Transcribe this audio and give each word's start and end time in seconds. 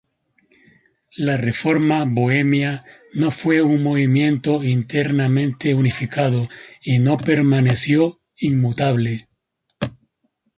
La 1.25 1.37
Reforma 1.37 2.05
bohemia 2.07 2.83
no 3.13 3.29
fue 3.29 3.61
un 3.61 3.83
movimiento 3.83 4.63
internamente 4.63 5.75
unificado 5.75 6.49
y 6.81 6.97
no 6.97 7.17
permaneció 7.17 8.19
inmutable. 8.37 9.29